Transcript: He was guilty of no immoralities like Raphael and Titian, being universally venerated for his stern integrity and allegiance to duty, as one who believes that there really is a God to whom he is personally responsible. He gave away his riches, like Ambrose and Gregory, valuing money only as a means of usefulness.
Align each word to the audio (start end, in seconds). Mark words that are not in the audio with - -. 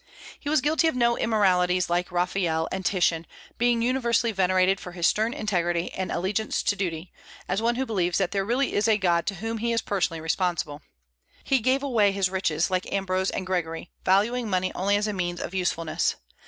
He 0.39 0.49
was 0.49 0.61
guilty 0.61 0.87
of 0.87 0.95
no 0.95 1.15
immoralities 1.15 1.87
like 1.87 2.11
Raphael 2.11 2.67
and 2.71 2.83
Titian, 2.83 3.27
being 3.59 3.83
universally 3.83 4.31
venerated 4.31 4.79
for 4.79 4.93
his 4.93 5.05
stern 5.05 5.31
integrity 5.31 5.93
and 5.93 6.11
allegiance 6.11 6.63
to 6.63 6.75
duty, 6.75 7.13
as 7.47 7.61
one 7.61 7.75
who 7.75 7.85
believes 7.85 8.17
that 8.17 8.31
there 8.31 8.43
really 8.43 8.73
is 8.73 8.87
a 8.87 8.97
God 8.97 9.27
to 9.27 9.35
whom 9.35 9.59
he 9.59 9.71
is 9.71 9.83
personally 9.83 10.19
responsible. 10.19 10.81
He 11.43 11.59
gave 11.59 11.83
away 11.83 12.11
his 12.11 12.31
riches, 12.31 12.71
like 12.71 12.91
Ambrose 12.91 13.29
and 13.29 13.45
Gregory, 13.45 13.91
valuing 14.03 14.49
money 14.49 14.71
only 14.73 14.95
as 14.95 15.05
a 15.07 15.13
means 15.13 15.39
of 15.39 15.53
usefulness. 15.53 16.15